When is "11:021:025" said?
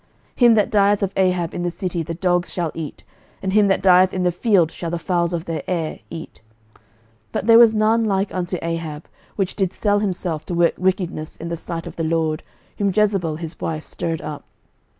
6.75-6.81